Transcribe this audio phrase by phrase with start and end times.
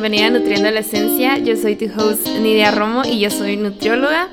[0.00, 1.36] Bienvenida a Nutriendo la Esencia.
[1.36, 4.30] Yo soy tu host Nidia Romo y yo soy nutrióloga.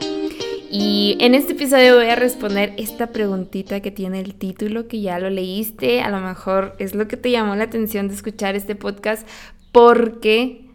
[0.72, 5.20] Y en este episodio voy a responder esta preguntita que tiene el título, que ya
[5.20, 6.00] lo leíste.
[6.00, 9.28] A lo mejor es lo que te llamó la atención de escuchar este podcast,
[9.74, 10.70] porque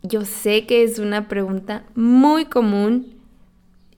[0.00, 3.20] yo sé que es una pregunta muy común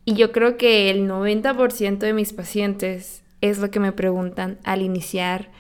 [0.05, 4.83] y yo creo que el 90% de mis pacientes es lo que me preguntan al
[4.83, 5.53] iniciar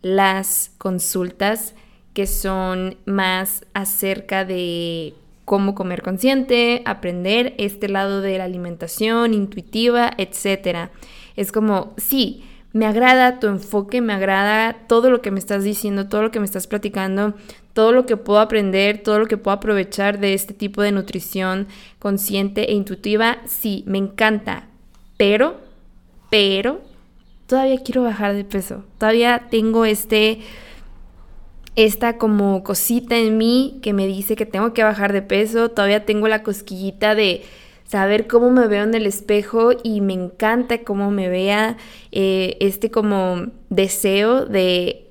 [0.00, 1.74] las consultas
[2.14, 5.14] que son más acerca de
[5.44, 10.90] cómo comer consciente, aprender este lado de la alimentación intuitiva, etc.
[11.36, 16.08] Es como, sí, me agrada tu enfoque, me agrada todo lo que me estás diciendo,
[16.08, 17.34] todo lo que me estás platicando,
[17.72, 21.66] todo lo que puedo aprender, todo lo que puedo aprovechar de este tipo de nutrición
[21.98, 23.38] consciente e intuitiva.
[23.46, 24.68] Sí, me encanta,
[25.16, 25.60] pero,
[26.30, 26.80] pero,
[27.46, 28.84] todavía quiero bajar de peso.
[28.98, 30.38] Todavía tengo este
[31.76, 36.04] esta como cosita en mí que me dice que tengo que bajar de peso, todavía
[36.04, 37.42] tengo la cosquillita de
[37.90, 41.76] saber cómo me veo en el espejo y me encanta cómo me vea
[42.12, 45.08] eh, este como deseo de,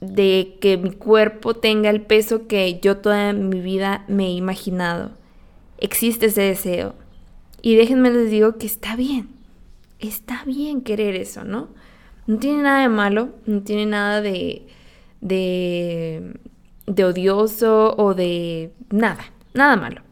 [0.00, 5.12] de que mi cuerpo tenga el peso que yo toda mi vida me he imaginado.
[5.78, 6.94] Existe ese deseo.
[7.62, 9.28] Y déjenme les digo que está bien.
[9.98, 11.68] Está bien querer eso, ¿no?
[12.26, 14.66] No tiene nada de malo, no tiene nada de
[15.20, 16.34] de,
[16.86, 20.02] de odioso o de nada, nada malo.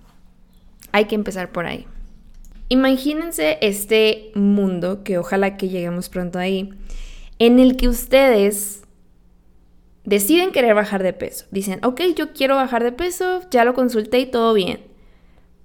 [0.92, 1.86] Hay que empezar por ahí.
[2.68, 6.70] Imagínense este mundo, que ojalá que lleguemos pronto ahí,
[7.38, 8.82] en el que ustedes
[10.04, 11.46] deciden querer bajar de peso.
[11.50, 14.80] Dicen, ok, yo quiero bajar de peso, ya lo consulté y todo bien.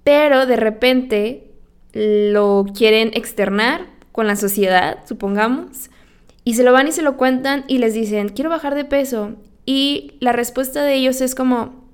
[0.03, 1.51] Pero de repente
[1.93, 5.89] lo quieren externar con la sociedad, supongamos,
[6.43, 9.35] y se lo van y se lo cuentan y les dicen, quiero bajar de peso.
[9.65, 11.87] Y la respuesta de ellos es como,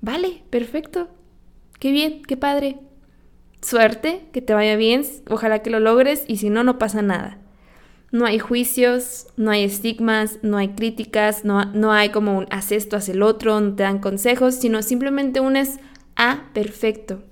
[0.00, 1.08] vale, perfecto,
[1.78, 2.78] qué bien, qué padre.
[3.62, 7.38] Suerte, que te vaya bien, ojalá que lo logres y si no, no pasa nada.
[8.10, 12.72] No hay juicios, no hay estigmas, no hay críticas, no, no hay como un haz
[12.72, 15.78] esto, haz el otro, no te dan consejos, sino simplemente un es,
[16.16, 17.22] ah, perfecto,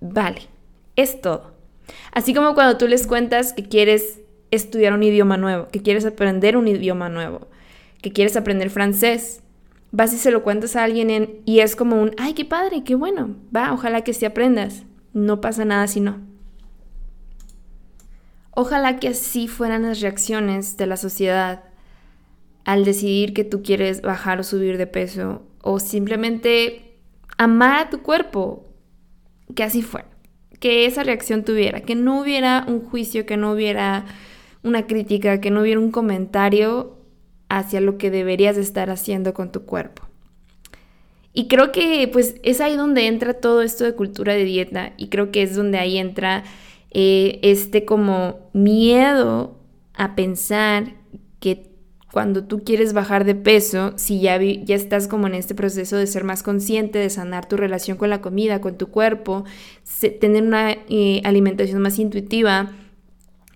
[0.00, 0.42] vale,
[0.94, 1.54] es todo.
[2.12, 4.21] Así como cuando tú les cuentas que quieres
[4.52, 7.48] estudiar un idioma nuevo, que quieres aprender un idioma nuevo,
[8.00, 9.42] que quieres aprender francés.
[9.90, 12.94] Vas y se lo cuentas a alguien y es como un, ay, qué padre, qué
[12.94, 14.84] bueno, va, ojalá que sí aprendas.
[15.12, 16.20] No pasa nada si no.
[18.52, 21.64] Ojalá que así fueran las reacciones de la sociedad
[22.64, 26.98] al decidir que tú quieres bajar o subir de peso o simplemente
[27.38, 28.64] amar a tu cuerpo,
[29.54, 30.08] que así fuera,
[30.60, 34.04] que esa reacción tuviera, que no hubiera un juicio, que no hubiera
[34.62, 36.96] una crítica, que no hubiera un comentario
[37.48, 40.02] hacia lo que deberías estar haciendo con tu cuerpo.
[41.34, 45.08] Y creo que pues es ahí donde entra todo esto de cultura de dieta y
[45.08, 46.44] creo que es donde ahí entra
[46.90, 49.56] eh, este como miedo
[49.94, 50.94] a pensar
[51.40, 51.72] que
[52.12, 56.06] cuando tú quieres bajar de peso, si ya, ya estás como en este proceso de
[56.06, 59.44] ser más consciente, de sanar tu relación con la comida, con tu cuerpo,
[60.20, 62.70] tener una eh, alimentación más intuitiva,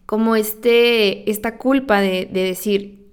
[0.07, 3.07] como este, esta culpa de, de decir,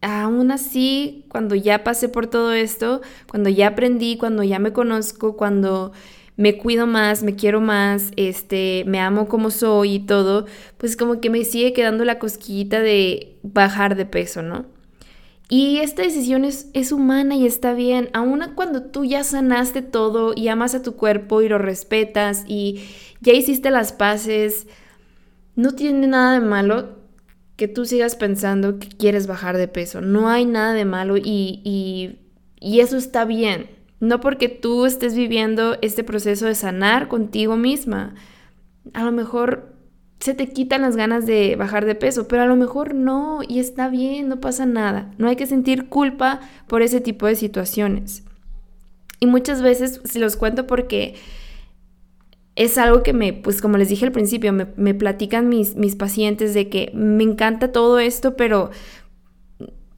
[0.00, 5.36] aún así, cuando ya pasé por todo esto, cuando ya aprendí, cuando ya me conozco,
[5.36, 5.92] cuando
[6.38, 10.46] me cuido más, me quiero más, este, me amo como soy y todo,
[10.78, 14.66] pues como que me sigue quedando la cosquillita de bajar de peso, ¿no?
[15.50, 20.32] Y esta decisión es, es, humana y está bien, aun cuando tú ya sanaste todo
[20.36, 22.84] y amas a tu cuerpo y lo respetas y
[23.20, 24.68] ya hiciste las paces,
[25.58, 27.00] no tiene nada de malo
[27.56, 30.00] que tú sigas pensando que quieres bajar de peso.
[30.00, 31.60] No hay nada de malo y,
[32.60, 33.68] y, eso está bien.
[33.98, 38.14] No porque tú estés viviendo este proceso de sanar contigo misma.
[38.94, 39.74] A lo mejor
[40.20, 43.58] se te quitan las ganas de bajar de peso, pero a lo mejor no, y
[43.58, 45.12] está bien, no pasa nada.
[45.18, 46.38] No hay que sentir culpa
[46.68, 48.22] por ese tipo de situaciones.
[49.18, 51.16] Y muchas veces, se los cuento porque
[52.58, 56.54] es algo que me, pues como les dije al principio, me, platican mis, mis, pacientes
[56.54, 58.70] de que me encanta todo esto, pero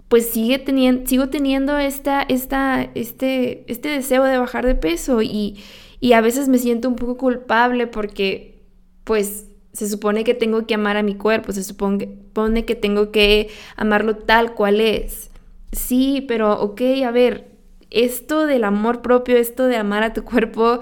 [0.08, 5.58] pues sigue teniendo, sigo teniendo esta, esta, este, este deseo de bajar de peso y,
[6.00, 8.60] y a veces me siento un poco culpable porque
[9.04, 12.18] pues se supone que tengo que amar a mi cuerpo, se supone
[12.66, 15.30] que tengo que amarlo tal cual es.
[15.72, 17.52] Sí, pero ok, a ver,
[17.88, 20.80] esto del amor propio, esto de amar a tu cuerpo,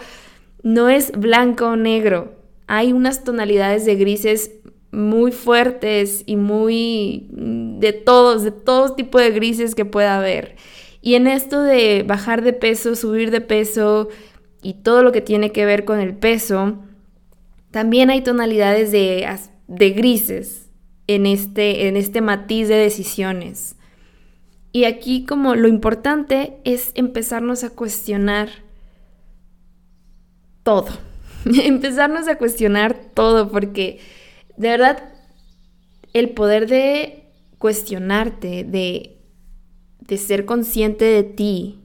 [0.62, 2.34] no es blanco o negro.
[2.66, 4.50] Hay unas tonalidades de grises
[4.90, 10.56] muy fuertes y muy mm, de todos, de todo tipo de grises que pueda haber.
[11.00, 14.08] Y en esto de bajar de peso, subir de peso
[14.62, 16.78] y todo lo que tiene que ver con el peso,
[17.70, 19.26] también hay tonalidades de,
[19.68, 20.68] de grises
[21.06, 23.76] en este, en este matiz de decisiones.
[24.72, 28.48] Y aquí como lo importante es empezarnos a cuestionar
[30.68, 30.88] todo.
[31.46, 34.00] empezarnos a cuestionar todo porque
[34.58, 35.02] de verdad
[36.12, 37.24] el poder de
[37.56, 39.16] cuestionarte, de,
[40.00, 41.80] de ser consciente de ti,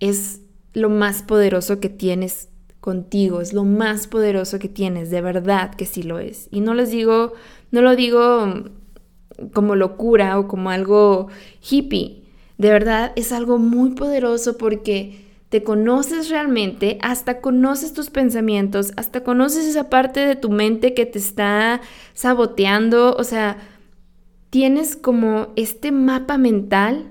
[0.00, 0.42] es
[0.74, 2.50] lo más poderoso que tienes
[2.80, 6.46] contigo, es lo más poderoso que tienes, de verdad que sí lo es.
[6.50, 7.32] Y no les digo,
[7.70, 8.64] no lo digo
[9.54, 11.28] como locura o como algo
[11.62, 12.22] hippie,
[12.58, 19.24] de verdad es algo muy poderoso porque te conoces realmente, hasta conoces tus pensamientos, hasta
[19.24, 21.80] conoces esa parte de tu mente que te está
[22.14, 23.58] saboteando, o sea,
[24.50, 27.08] tienes como este mapa mental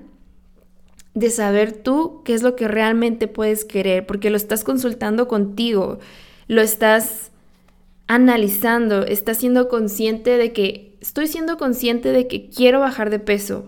[1.12, 5.98] de saber tú qué es lo que realmente puedes querer, porque lo estás consultando contigo,
[6.48, 7.32] lo estás
[8.06, 13.66] analizando, estás siendo consciente de que, estoy siendo consciente de que quiero bajar de peso.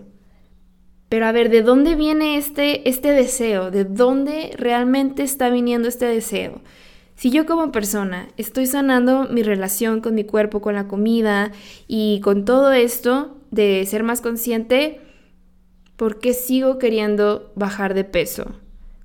[1.13, 3.69] Pero a ver, ¿de dónde viene este, este deseo?
[3.69, 6.63] ¿De dónde realmente está viniendo este deseo?
[7.13, 11.51] Si yo como persona estoy sanando mi relación con mi cuerpo, con la comida
[11.87, 15.01] y con todo esto de ser más consciente,
[15.97, 18.45] ¿por qué sigo queriendo bajar de peso?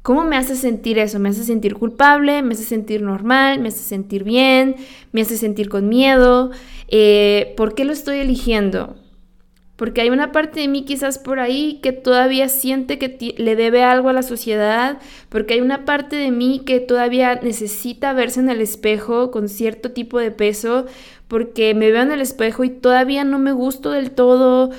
[0.00, 1.18] ¿Cómo me hace sentir eso?
[1.18, 2.40] ¿Me hace sentir culpable?
[2.40, 3.60] ¿Me hace sentir normal?
[3.60, 4.76] ¿Me hace sentir bien?
[5.12, 6.52] ¿Me hace sentir con miedo?
[6.88, 8.96] Eh, ¿Por qué lo estoy eligiendo?
[9.78, 13.84] Porque hay una parte de mí quizás por ahí que todavía siente que le debe
[13.84, 14.98] algo a la sociedad,
[15.28, 19.92] porque hay una parte de mí que todavía necesita verse en el espejo con cierto
[19.92, 20.86] tipo de peso,
[21.28, 24.70] porque me veo en el espejo y todavía no me gusto del todo,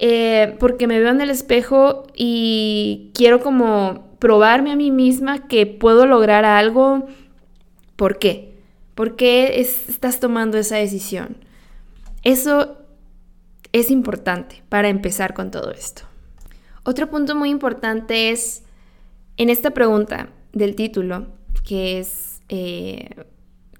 [0.00, 5.66] eh, porque me veo en el espejo y quiero como probarme a mí misma que
[5.66, 7.06] puedo lograr algo.
[7.94, 8.54] ¿Por qué?
[8.96, 11.36] ¿Por qué estás tomando esa decisión?
[12.24, 12.81] Eso
[13.72, 16.02] es importante para empezar con todo esto.
[16.84, 18.62] Otro punto muy importante es
[19.36, 21.28] en esta pregunta del título,
[21.64, 23.10] que es eh,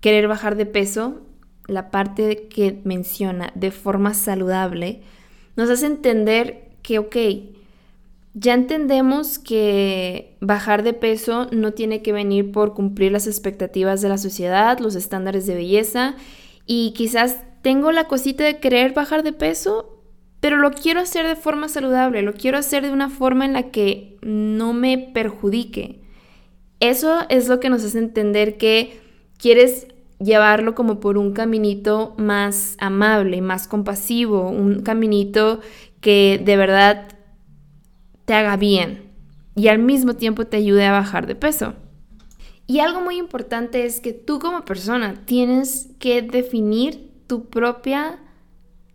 [0.01, 1.23] querer bajar de peso,
[1.67, 5.03] la parte que menciona de forma saludable,
[5.57, 7.17] nos hace entender que, ok,
[8.35, 14.09] ya entendemos que bajar de peso no tiene que venir por cumplir las expectativas de
[14.09, 16.17] la sociedad, los estándares de belleza,
[16.67, 20.03] y quizás tengo la cosita de querer bajar de peso,
[20.41, 23.71] pero lo quiero hacer de forma saludable, lo quiero hacer de una forma en la
[23.71, 26.03] que no me perjudique.
[26.81, 29.01] Eso es lo que nos hace entender que
[29.39, 29.87] quieres
[30.19, 35.61] llevarlo como por un caminito más amable, más compasivo, un caminito
[36.01, 37.09] que de verdad
[38.25, 39.13] te haga bien
[39.55, 41.75] y al mismo tiempo te ayude a bajar de peso.
[42.67, 48.19] Y algo muy importante es que tú como persona tienes que definir tu propia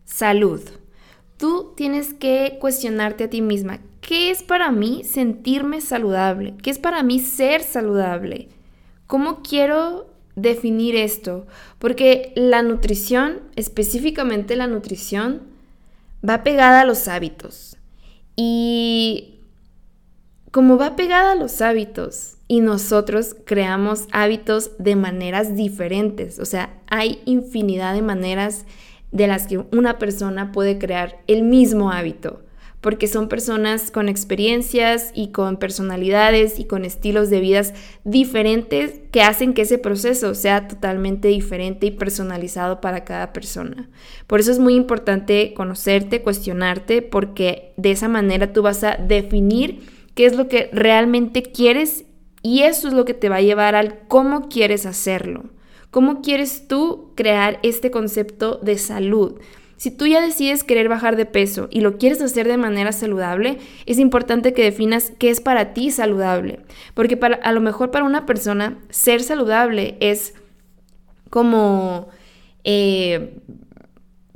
[0.06, 0.62] salud.
[1.38, 6.54] Tú tienes que cuestionarte a ti misma, ¿qué es para mí sentirme saludable?
[6.62, 8.50] ¿Qué es para mí ser saludable?
[9.08, 11.48] ¿Cómo quiero definir esto,
[11.79, 15.41] porque la nutrición, específicamente la nutrición,
[16.24, 17.75] va pegada a los hábitos.
[18.36, 19.39] Y
[20.51, 26.80] como va pegada a los hábitos y nosotros creamos hábitos de maneras diferentes, o sea,
[26.88, 28.66] hay infinidad de maneras
[29.12, 32.42] de las que una persona puede crear el mismo hábito
[32.82, 37.74] porque son personas con experiencias y con personalidades y con estilos de vidas
[38.04, 43.89] diferentes que hacen que ese proceso sea totalmente diferente y personalizado para cada persona.
[44.27, 49.82] Por eso es muy importante conocerte, cuestionarte, porque de esa manera tú vas a definir
[50.13, 52.06] qué es lo que realmente quieres
[52.41, 55.46] y eso es lo que te va a llevar al cómo quieres hacerlo.
[55.91, 59.39] ¿Cómo quieres tú crear este concepto de salud?
[59.77, 63.60] Si tú ya decides querer bajar de peso y lo quieres hacer de manera saludable,
[63.86, 66.60] es importante que definas qué es para ti saludable.
[66.96, 70.34] Porque para, a lo mejor para una persona ser saludable es
[71.29, 72.10] como
[72.63, 73.39] eh,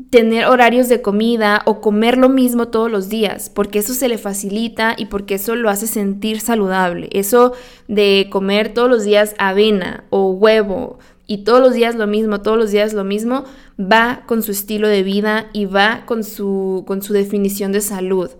[0.09, 4.17] tener horarios de comida o comer lo mismo todos los días, porque eso se le
[4.17, 7.09] facilita y porque eso lo hace sentir saludable.
[7.11, 7.53] Eso
[7.87, 12.57] de comer todos los días avena o huevo y todos los días lo mismo, todos
[12.57, 13.45] los días lo mismo,
[13.79, 18.31] va con su estilo de vida y va con su, con su definición de salud.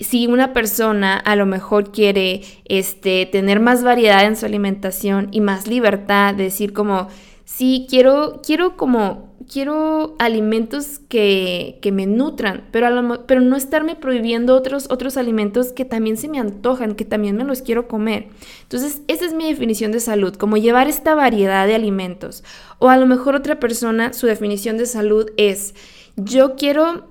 [0.00, 5.40] Si una persona a lo mejor quiere este, tener más variedad en su alimentación y
[5.40, 7.08] más libertad, de decir como,
[7.44, 12.86] sí, quiero, quiero como, quiero alimentos que, me nutran, pero,
[13.26, 17.42] pero no estarme prohibiendo otros, otros alimentos que también se me antojan, que también me
[17.42, 18.28] los quiero comer.
[18.62, 22.44] Entonces, esa es mi definición de salud, como llevar esta variedad de alimentos.
[22.78, 25.74] O a lo mejor otra persona, su definición de salud es,
[26.14, 27.08] yo quiero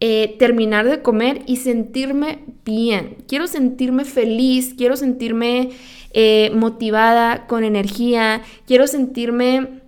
[0.00, 3.18] eh, terminar de comer y sentirme bien.
[3.28, 5.70] Quiero sentirme feliz, quiero sentirme
[6.12, 9.85] eh, motivada, con energía, quiero sentirme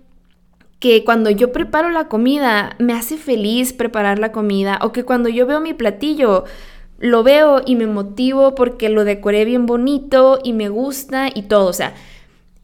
[0.79, 5.29] que cuando yo preparo la comida me hace feliz preparar la comida o que cuando
[5.29, 6.45] yo veo mi platillo
[6.99, 11.67] lo veo y me motivo porque lo decoré bien bonito y me gusta y todo.
[11.67, 11.93] O sea,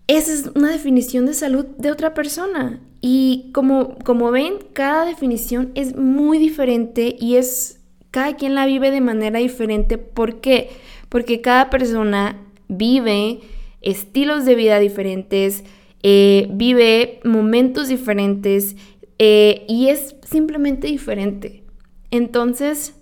[0.07, 2.79] esa es una definición de salud de otra persona.
[3.01, 7.79] Y como, como ven, cada definición es muy diferente y es,
[8.11, 9.97] cada quien la vive de manera diferente.
[9.97, 10.69] ¿Por qué?
[11.09, 13.39] Porque cada persona vive
[13.81, 15.63] estilos de vida diferentes,
[16.07, 18.75] eh, vive momentos diferentes
[19.17, 21.63] eh, y es simplemente diferente.
[22.11, 22.93] Entonces,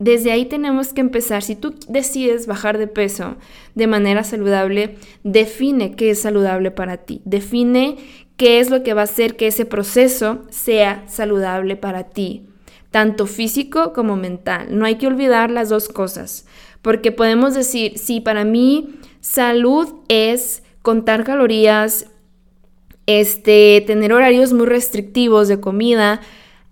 [0.00, 1.44] desde ahí tenemos que empezar.
[1.44, 3.36] Si tú decides bajar de peso
[3.76, 7.22] de manera saludable, define qué es saludable para ti.
[7.24, 7.98] Define
[8.36, 12.48] qué es lo que va a hacer que ese proceso sea saludable para ti,
[12.90, 14.76] tanto físico como mental.
[14.76, 16.46] No hay que olvidar las dos cosas,
[16.82, 22.06] porque podemos decir, sí, para mí salud es contar calorías,
[23.06, 26.20] este, tener horarios muy restrictivos de comida.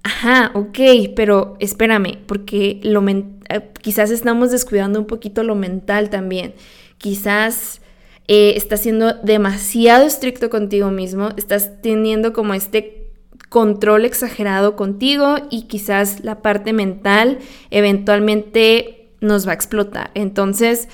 [0.02, 0.78] Ajá, ok,
[1.16, 6.54] pero espérame, porque lo eh, quizás estamos descuidando un poquito lo mental también.
[6.98, 7.80] Quizás
[8.28, 13.12] eh, estás siendo demasiado estricto contigo mismo, estás teniendo como este
[13.48, 17.38] control exagerado contigo y quizás la parte mental
[17.70, 20.10] eventualmente nos va a explotar.
[20.14, 20.88] Entonces,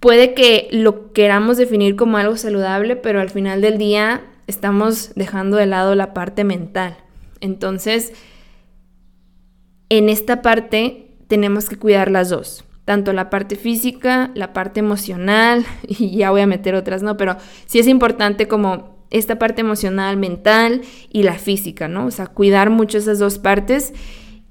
[0.00, 5.58] Puede que lo queramos definir como algo saludable, pero al final del día estamos dejando
[5.58, 6.96] de lado la parte mental.
[7.40, 8.12] Entonces,
[9.90, 15.66] en esta parte tenemos que cuidar las dos, tanto la parte física, la parte emocional,
[15.86, 17.18] y ya voy a meter otras, ¿no?
[17.18, 22.06] Pero sí es importante como esta parte emocional, mental y la física, ¿no?
[22.06, 23.92] O sea, cuidar mucho esas dos partes.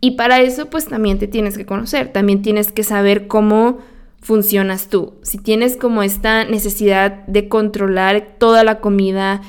[0.01, 3.79] Y para eso, pues también te tienes que conocer, también tienes que saber cómo
[4.21, 5.15] funcionas tú.
[5.23, 9.41] Si tienes como esta necesidad de controlar toda la comida,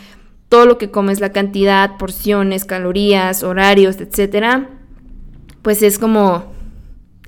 [0.49, 4.69] todo lo que comes, la cantidad, porciones, calorías, horarios, etcétera,
[5.63, 6.45] pues es como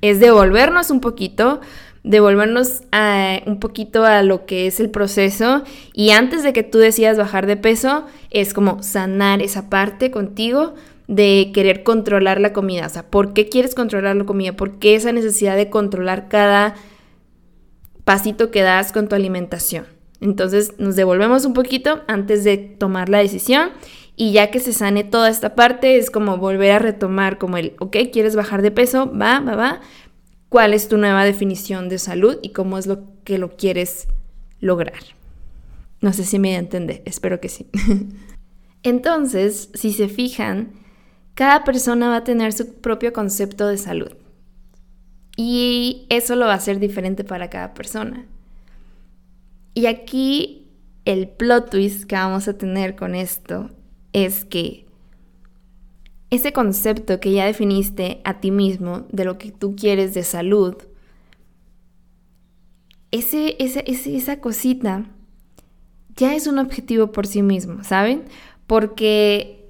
[0.01, 1.61] es devolvernos un poquito,
[2.03, 5.63] devolvernos a, un poquito a lo que es el proceso
[5.95, 10.75] y antes de que tú decidas bajar de peso, es como sanar esa parte contigo
[11.07, 12.87] de querer controlar la comida.
[12.87, 14.55] O sea, ¿por qué quieres controlar la comida?
[14.55, 16.75] ¿Por qué esa necesidad de controlar cada
[18.05, 19.87] pasito que das con tu alimentación.
[20.21, 23.71] Entonces nos devolvemos un poquito antes de tomar la decisión
[24.15, 27.75] y ya que se sane toda esta parte es como volver a retomar como el,
[27.81, 29.11] ok, ¿quieres bajar de peso?
[29.11, 29.81] Va, va, va.
[30.49, 34.07] ¿Cuál es tu nueva definición de salud y cómo es lo que lo quieres
[34.61, 35.03] lograr?
[36.01, 37.67] No sé si me entender, espero que sí.
[38.83, 40.73] Entonces, si se fijan,
[41.35, 44.13] cada persona va a tener su propio concepto de salud.
[45.37, 48.27] Y eso lo va a hacer diferente para cada persona.
[49.75, 50.69] Y aquí
[51.05, 53.71] el plot twist que vamos a tener con esto
[54.13, 54.87] es que
[56.31, 60.77] ese concepto que ya definiste a ti mismo de lo que tú quieres de salud,
[63.11, 65.05] ese, esa cosita
[66.17, 68.25] ya es un objetivo por sí mismo, ¿saben?
[68.67, 69.62] Porque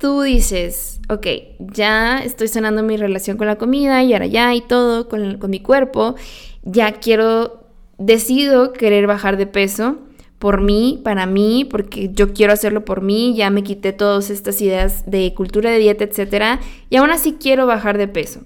[0.00, 1.26] tú dices, ok,
[1.58, 5.50] ya estoy sanando mi relación con la comida y ahora ya y todo con, con
[5.50, 6.16] mi cuerpo,
[6.62, 7.66] ya quiero,
[7.98, 9.98] decido querer bajar de peso
[10.38, 14.62] por mí, para mí, porque yo quiero hacerlo por mí, ya me quité todas estas
[14.62, 18.40] ideas de cultura de dieta, etcétera, y aún así quiero bajar de peso.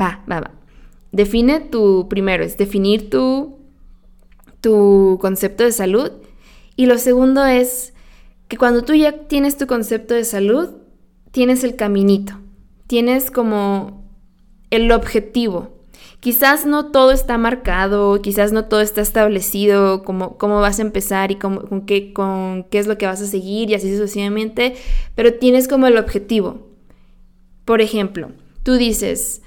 [0.00, 0.52] Va, va, va.
[1.12, 3.58] Define tu, primero es definir tu,
[4.62, 6.12] tu concepto de salud,
[6.76, 7.92] y lo segundo es
[8.48, 10.70] que cuando tú ya tienes tu concepto de salud,
[11.30, 12.34] tienes el caminito,
[12.86, 14.04] tienes como
[14.70, 15.76] el objetivo.
[16.20, 21.30] Quizás no todo está marcado, quizás no todo está establecido, cómo, cómo vas a empezar
[21.30, 24.74] y con, qué, con qué es lo que vas a seguir y así sucesivamente,
[25.14, 26.66] pero tienes como el objetivo.
[27.64, 28.32] Por ejemplo,
[28.64, 29.42] tú dices,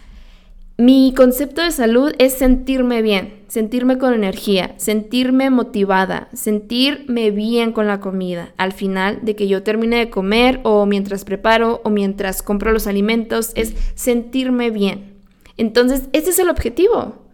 [0.77, 7.85] mi concepto de salud es sentirme bien, sentirme con energía, sentirme motivada, sentirme bien con
[7.85, 8.51] la comida.
[8.57, 12.87] Al final de que yo termine de comer o mientras preparo o mientras compro los
[12.87, 15.17] alimentos es sentirme bien.
[15.57, 17.27] Entonces, ese es el objetivo.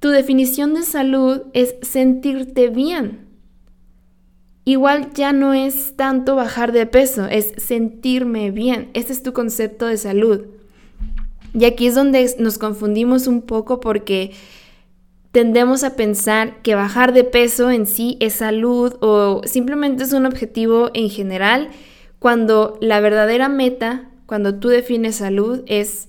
[0.00, 3.28] Tu definición de salud es sentirte bien.
[4.64, 8.90] igual ya no es tanto bajar de peso, es sentirme bien.
[8.94, 10.46] Este es tu concepto de salud.
[11.54, 14.32] Y aquí es donde nos confundimos un poco porque
[15.32, 20.26] tendemos a pensar que bajar de peso en sí es salud o simplemente es un
[20.26, 21.70] objetivo en general,
[22.18, 26.08] cuando la verdadera meta, cuando tú defines salud, es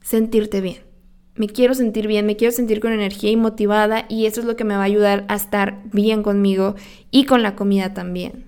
[0.00, 0.78] sentirte bien.
[1.34, 4.56] Me quiero sentir bien, me quiero sentir con energía y motivada y eso es lo
[4.56, 6.74] que me va a ayudar a estar bien conmigo
[7.10, 8.44] y con la comida también.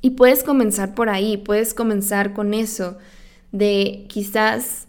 [0.00, 2.98] Y puedes comenzar por ahí, puedes comenzar con eso
[3.52, 4.86] de quizás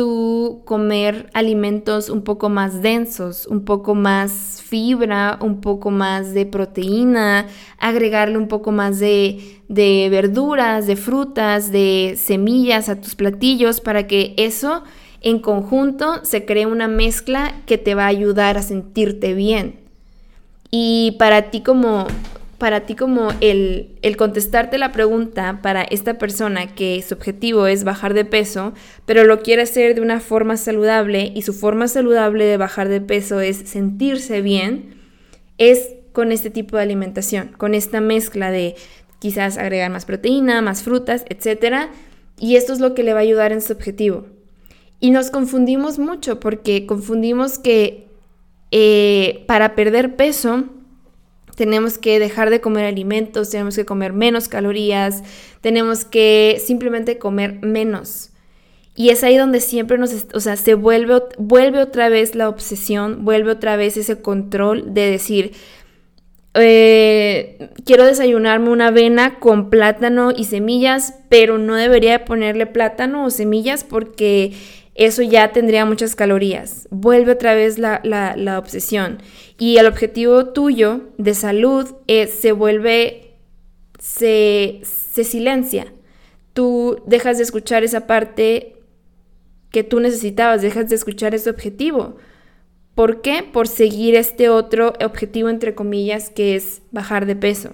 [0.00, 6.46] tú comer alimentos un poco más densos, un poco más fibra, un poco más de
[6.46, 13.82] proteína, agregarle un poco más de, de verduras, de frutas, de semillas a tus platillos
[13.82, 14.84] para que eso
[15.20, 19.80] en conjunto se cree una mezcla que te va a ayudar a sentirte bien.
[20.70, 22.06] Y para ti como
[22.60, 28.12] para ti como el, contestarte la pregunta para esta persona que su objetivo es bajar
[28.12, 28.74] de peso,
[29.06, 33.00] pero lo quiere hacer de una forma saludable y su forma saludable de bajar de
[33.00, 34.94] peso es sentirse bien,
[35.56, 38.76] es con este tipo de alimentación, con esta mezcla de
[39.20, 41.88] quizás agregar más proteína, más frutas, etc.
[42.38, 44.26] Y esto es lo que le va a ayudar en su objetivo.
[45.00, 48.06] Y nos confundimos mucho porque confundimos que
[48.70, 50.64] eh, para perder peso,
[51.60, 55.22] tenemos que dejar de comer alimentos, tenemos que comer menos calorías,
[55.60, 58.30] tenemos que simplemente comer menos.
[58.96, 63.26] Y es ahí donde siempre nos, o sea, se vuelve, vuelve otra vez la obsesión,
[63.26, 65.52] vuelve otra vez ese control de decir,
[66.54, 73.28] eh, quiero desayunarme una avena con plátano y semillas, pero no debería ponerle plátano o
[73.28, 74.54] semillas porque
[75.00, 76.86] eso ya tendría muchas calorías.
[76.90, 79.18] Vuelve otra vez la, la obsesión.
[79.58, 83.34] Y el objetivo tuyo de salud es, se vuelve,
[83.98, 85.92] se, se silencia.
[86.52, 88.76] Tú dejas de escuchar esa parte
[89.70, 92.16] que tú necesitabas, dejas de escuchar ese objetivo.
[92.94, 93.42] ¿Por qué?
[93.42, 97.72] Por seguir este otro objetivo, entre comillas, que es bajar de peso.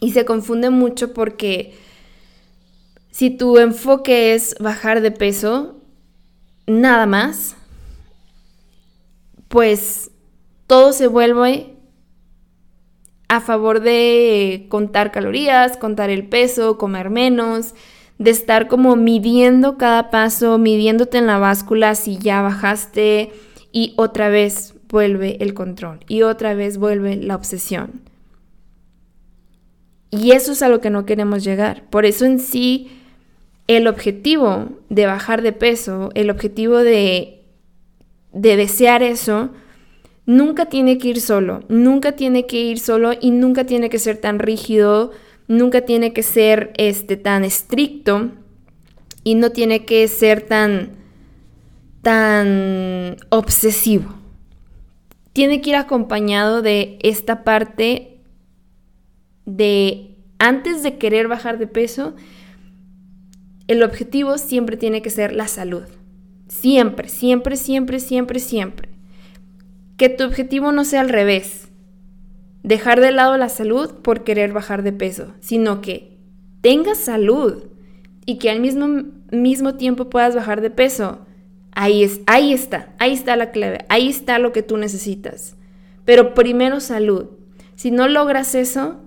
[0.00, 1.74] Y se confunde mucho porque
[3.10, 5.77] si tu enfoque es bajar de peso,
[6.68, 7.56] nada más,
[9.48, 10.10] pues
[10.66, 11.74] todo se vuelve
[13.28, 17.74] a favor de contar calorías, contar el peso, comer menos,
[18.18, 23.32] de estar como midiendo cada paso, midiéndote en la báscula si ya bajaste
[23.72, 28.02] y otra vez vuelve el control y otra vez vuelve la obsesión.
[30.10, 31.84] Y eso es a lo que no queremos llegar.
[31.90, 32.90] Por eso en sí
[33.68, 37.44] el objetivo de bajar de peso, el objetivo de,
[38.32, 39.50] de desear eso,
[40.26, 44.16] nunca tiene que ir solo, nunca tiene que ir solo y nunca tiene que ser
[44.16, 45.12] tan rígido,
[45.46, 48.30] nunca tiene que ser este, tan estricto
[49.22, 50.92] y no tiene que ser tan,
[52.02, 54.14] tan obsesivo.
[55.34, 58.18] Tiene que ir acompañado de esta parte
[59.44, 62.14] de antes de querer bajar de peso,
[63.68, 65.84] el objetivo siempre tiene que ser la salud.
[66.48, 68.88] Siempre, siempre, siempre, siempre, siempre
[69.98, 71.68] que tu objetivo no sea al revés,
[72.62, 76.16] dejar de lado la salud por querer bajar de peso, sino que
[76.62, 77.64] tengas salud
[78.24, 81.26] y que al mismo, mismo tiempo puedas bajar de peso.
[81.72, 85.56] Ahí, es, ahí está, ahí está la clave, ahí está lo que tú necesitas.
[86.04, 87.26] Pero primero salud.
[87.74, 89.00] Si no logras eso,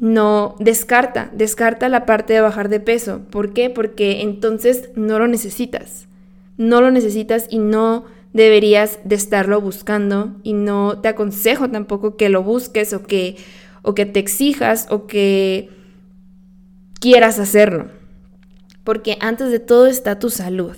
[0.00, 3.20] no descarta, descarta la parte de bajar de peso.
[3.30, 3.68] ¿Por qué?
[3.68, 6.08] Porque entonces no lo necesitas.
[6.56, 12.30] No lo necesitas y no deberías de estarlo buscando y no te aconsejo tampoco que
[12.30, 13.36] lo busques o que,
[13.82, 15.68] o que te exijas o que
[16.98, 17.88] quieras hacerlo.
[18.84, 20.76] Porque antes de todo está tu salud.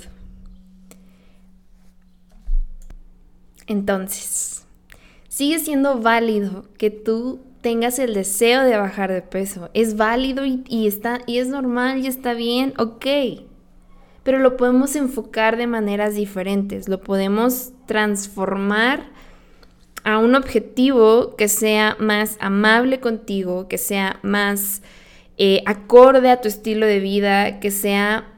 [3.68, 4.64] Entonces,
[5.28, 9.70] sigue siendo válido que tú tengas el deseo de bajar de peso.
[9.72, 13.06] Es válido y, está, y es normal y está bien, ok.
[14.22, 19.04] Pero lo podemos enfocar de maneras diferentes, lo podemos transformar
[20.04, 24.82] a un objetivo que sea más amable contigo, que sea más
[25.38, 28.28] eh, acorde a tu estilo de vida, que sea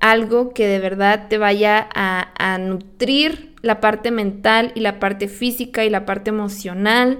[0.00, 5.84] algo que de verdad te vaya a nutrir la parte mental y la parte física
[5.84, 7.18] y la parte emocional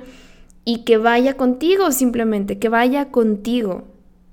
[0.69, 3.85] y que vaya contigo simplemente, que vaya contigo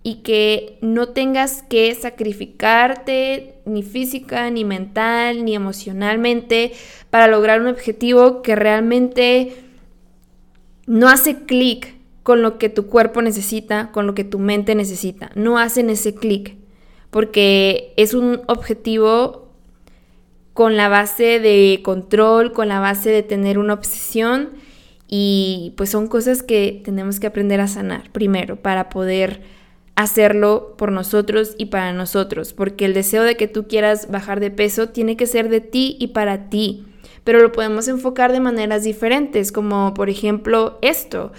[0.01, 6.73] y que no tengas que sacrificarte ni física, ni mental, ni emocionalmente
[7.11, 9.53] para lograr un objetivo que realmente
[10.87, 15.31] no hace clic con lo que tu cuerpo necesita, con lo que tu mente necesita.
[15.35, 16.55] No hacen ese clic
[17.11, 19.49] porque es un objetivo
[20.53, 24.62] con la base de control, con la base de tener una obsesión
[25.15, 29.41] y pues son cosas que tenemos que aprender a sanar primero para poder
[29.93, 34.49] hacerlo por nosotros y para nosotros, porque el deseo de que tú quieras bajar de
[34.49, 36.88] peso tiene que ser de ti y para ti,
[37.23, 41.32] pero lo podemos enfocar de maneras diferentes, como por ejemplo esto.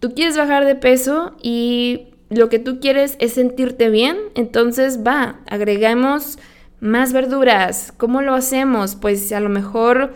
[0.00, 5.40] Tú quieres bajar de peso y lo que tú quieres es sentirte bien, entonces va,
[5.46, 6.38] agregamos
[6.78, 7.90] más verduras.
[7.96, 8.96] ¿Cómo lo hacemos?
[8.96, 10.12] Pues a lo mejor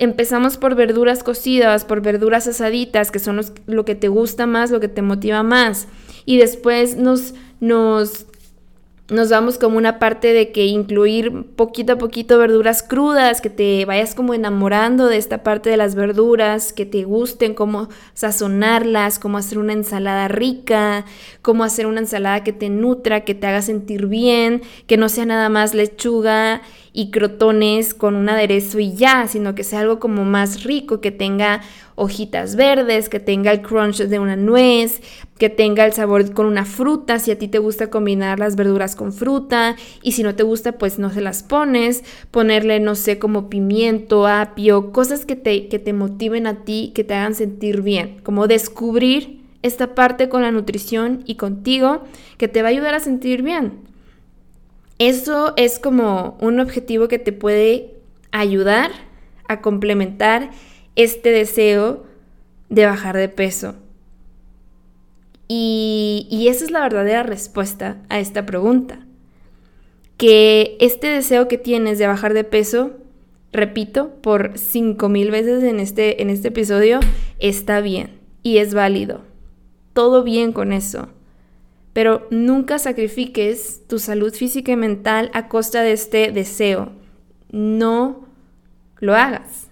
[0.00, 4.80] empezamos por verduras cocidas, por verduras asaditas, que son lo que te gusta más, lo
[4.80, 5.86] que te motiva más.
[6.24, 8.26] Y después nos, nos
[9.10, 13.84] nos damos como una parte de que incluir poquito a poquito verduras crudas, que te
[13.84, 19.38] vayas como enamorando de esta parte de las verduras, que te gusten, cómo sazonarlas, cómo
[19.38, 21.04] hacer una ensalada rica,
[21.42, 25.26] cómo hacer una ensalada que te nutra, que te haga sentir bien, que no sea
[25.26, 30.24] nada más lechuga y crotones con un aderezo y ya, sino que sea algo como
[30.24, 31.60] más rico, que tenga
[31.94, 35.02] hojitas verdes, que tenga el crunch de una nuez,
[35.38, 38.96] que tenga el sabor con una fruta, si a ti te gusta combinar las verduras
[38.96, 43.18] con fruta y si no te gusta pues no se las pones, ponerle no sé
[43.18, 47.82] como pimiento, apio, cosas que te, que te motiven a ti, que te hagan sentir
[47.82, 52.02] bien, como descubrir esta parte con la nutrición y contigo
[52.38, 53.89] que te va a ayudar a sentir bien.
[55.00, 57.94] Eso es como un objetivo que te puede
[58.32, 58.90] ayudar
[59.48, 60.50] a complementar
[60.94, 62.04] este deseo
[62.68, 63.76] de bajar de peso.
[65.48, 69.06] Y, esa es la verdadera respuesta a esta pregunta.
[70.18, 72.90] Que este deseo que tienes de bajar de peso,
[73.52, 77.00] repito, por cinco mil veces en este, en este episodio,
[77.38, 79.22] está bien y es válido.
[79.94, 81.08] Todo bien con eso
[81.92, 86.92] pero nunca sacrifiques tu salud física y mental a costa de este deseo.
[87.50, 88.26] No
[88.98, 89.70] lo hagas.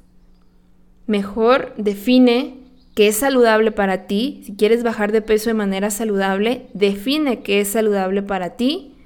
[1.06, 2.56] Mejor define
[2.94, 4.42] qué es saludable para ti.
[4.44, 8.96] Si quieres bajar de peso de manera saludable, define qué es saludable para ti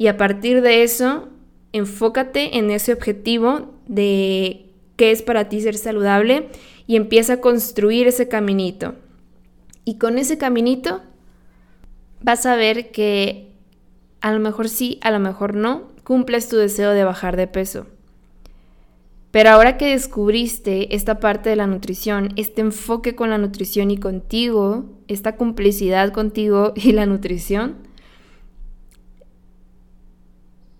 [0.00, 1.28] y a partir de eso,
[1.74, 6.48] enfócate en ese objetivo de qué es para ti ser saludable
[6.86, 8.94] y empieza a construir ese caminito.
[9.84, 11.02] Y con ese caminito
[12.22, 13.52] vas a ver que
[14.20, 17.86] a lo mejor sí, a lo mejor no, cumples tu deseo de bajar de peso.
[19.30, 23.96] Pero ahora que descubriste esta parte de la nutrición, este enfoque con la nutrición y
[23.96, 27.76] contigo, esta complicidad contigo y la nutrición,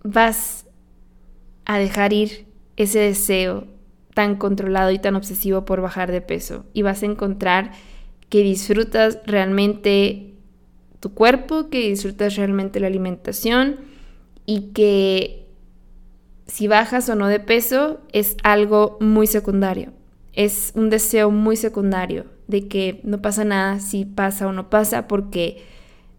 [0.03, 0.65] vas
[1.65, 3.67] a dejar ir ese deseo
[4.13, 7.71] tan controlado y tan obsesivo por bajar de peso y vas a encontrar
[8.27, 10.30] que disfrutas realmente
[11.01, 13.77] tu cuerpo, que disfrutas realmente la alimentación
[14.45, 15.47] y que
[16.45, 19.91] si bajas o no de peso es algo muy secundario.
[20.33, 25.07] Es un deseo muy secundario de que no pasa nada si pasa o no pasa
[25.07, 25.63] porque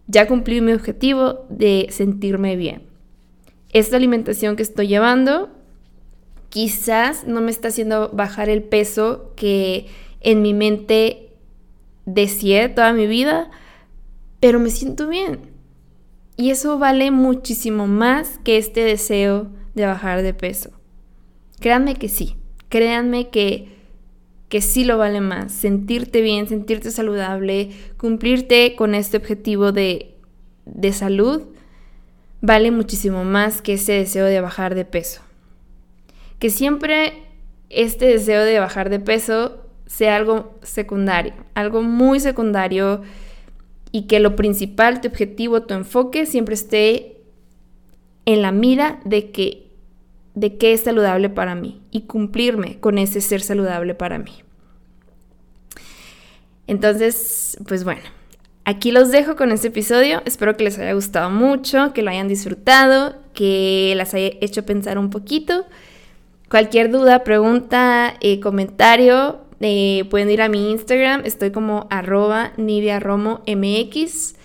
[0.07, 2.83] ya cumplí mi objetivo de sentirme bien.
[3.71, 5.49] Esta alimentación que estoy llevando
[6.49, 9.87] quizás no me está haciendo bajar el peso que
[10.19, 11.29] en mi mente
[12.05, 13.49] deseé toda mi vida,
[14.43, 15.39] pero me siento bien.
[16.35, 20.71] Y eso vale muchísimo más que este deseo de bajar de peso.
[21.61, 22.35] Créanme que sí,
[22.67, 23.69] créanme que,
[24.49, 25.53] que sí lo vale más.
[25.53, 30.17] Sentirte bien, sentirte saludable, cumplirte con este objetivo de,
[30.65, 31.43] de salud,
[32.41, 35.21] vale muchísimo más que ese deseo de bajar de peso.
[36.39, 37.13] Que siempre
[37.69, 43.03] este deseo de bajar de peso sea algo secundario, algo muy secundario
[43.93, 47.21] y que lo principal, tu objetivo, tu enfoque siempre esté
[48.25, 49.63] en la mira de que
[50.33, 54.31] de qué es saludable para mí y cumplirme con ese ser saludable para mí.
[56.65, 58.01] Entonces, pues bueno,
[58.65, 60.23] aquí los dejo con este episodio.
[60.25, 64.97] Espero que les haya gustado mucho, que lo hayan disfrutado, que las haya hecho pensar
[64.97, 65.67] un poquito.
[66.49, 74.35] Cualquier duda, pregunta, eh, comentario, eh, pueden ir a mi Instagram, estoy como arroba MX.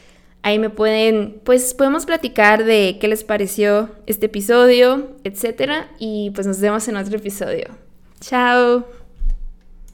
[0.43, 5.89] Ahí me pueden, pues podemos platicar de qué les pareció este episodio, etcétera.
[5.99, 7.67] Y pues nos vemos en otro episodio.
[8.21, 8.98] Chao.